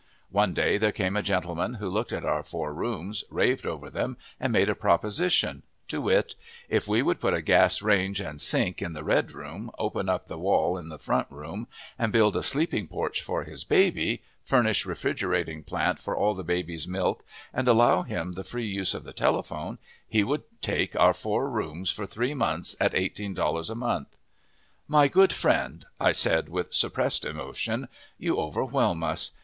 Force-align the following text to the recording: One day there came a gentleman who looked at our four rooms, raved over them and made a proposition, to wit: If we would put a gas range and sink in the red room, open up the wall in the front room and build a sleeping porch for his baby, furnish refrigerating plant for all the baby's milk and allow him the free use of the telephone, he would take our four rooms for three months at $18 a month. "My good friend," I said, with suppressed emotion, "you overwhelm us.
One 0.31 0.55
day 0.55 0.79
there 0.79 0.91
came 0.91 1.15
a 1.15 1.21
gentleman 1.21 1.75
who 1.75 1.87
looked 1.87 2.11
at 2.11 2.25
our 2.25 2.41
four 2.41 2.73
rooms, 2.73 3.23
raved 3.29 3.67
over 3.67 3.87
them 3.87 4.17
and 4.39 4.51
made 4.51 4.67
a 4.67 4.73
proposition, 4.73 5.61
to 5.89 6.01
wit: 6.01 6.33
If 6.67 6.87
we 6.87 7.03
would 7.03 7.19
put 7.19 7.35
a 7.35 7.41
gas 7.43 7.83
range 7.83 8.19
and 8.19 8.41
sink 8.41 8.81
in 8.81 8.93
the 8.93 9.03
red 9.03 9.31
room, 9.31 9.69
open 9.77 10.09
up 10.09 10.25
the 10.25 10.39
wall 10.39 10.75
in 10.75 10.89
the 10.89 10.97
front 10.97 11.27
room 11.29 11.67
and 11.99 12.11
build 12.11 12.35
a 12.35 12.41
sleeping 12.41 12.87
porch 12.87 13.21
for 13.21 13.43
his 13.43 13.63
baby, 13.63 14.23
furnish 14.43 14.87
refrigerating 14.87 15.61
plant 15.61 15.99
for 15.99 16.17
all 16.17 16.33
the 16.33 16.41
baby's 16.43 16.87
milk 16.87 17.23
and 17.53 17.67
allow 17.67 18.01
him 18.01 18.33
the 18.33 18.43
free 18.43 18.65
use 18.65 18.95
of 18.95 19.03
the 19.03 19.13
telephone, 19.13 19.77
he 20.09 20.23
would 20.23 20.41
take 20.63 20.95
our 20.95 21.13
four 21.13 21.47
rooms 21.47 21.91
for 21.91 22.07
three 22.07 22.33
months 22.33 22.75
at 22.79 22.93
$18 22.93 23.69
a 23.69 23.75
month. 23.75 24.17
"My 24.87 25.07
good 25.07 25.31
friend," 25.31 25.85
I 25.99 26.11
said, 26.11 26.49
with 26.49 26.73
suppressed 26.73 27.23
emotion, 27.23 27.87
"you 28.17 28.37
overwhelm 28.39 29.03
us. 29.03 29.33